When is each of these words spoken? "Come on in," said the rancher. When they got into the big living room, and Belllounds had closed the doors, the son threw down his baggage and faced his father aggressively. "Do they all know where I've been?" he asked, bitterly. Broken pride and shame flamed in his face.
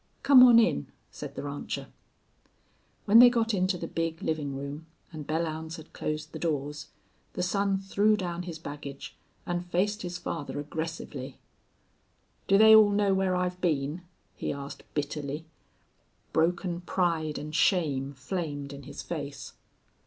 "Come 0.23 0.41
on 0.41 0.57
in," 0.57 0.87
said 1.11 1.35
the 1.35 1.43
rancher. 1.43 1.89
When 3.05 3.19
they 3.19 3.29
got 3.29 3.53
into 3.53 3.77
the 3.77 3.87
big 3.87 4.23
living 4.23 4.55
room, 4.55 4.87
and 5.11 5.27
Belllounds 5.27 5.75
had 5.77 5.93
closed 5.93 6.31
the 6.31 6.39
doors, 6.39 6.87
the 7.33 7.43
son 7.43 7.77
threw 7.77 8.17
down 8.17 8.41
his 8.41 8.57
baggage 8.57 9.15
and 9.45 9.63
faced 9.63 10.01
his 10.01 10.17
father 10.17 10.59
aggressively. 10.59 11.37
"Do 12.47 12.57
they 12.57 12.73
all 12.75 12.89
know 12.89 13.13
where 13.13 13.35
I've 13.35 13.61
been?" 13.61 14.01
he 14.35 14.51
asked, 14.51 14.81
bitterly. 14.95 15.45
Broken 16.33 16.81
pride 16.81 17.37
and 17.37 17.55
shame 17.55 18.15
flamed 18.15 18.73
in 18.73 18.81
his 18.81 19.03
face. 19.03 19.53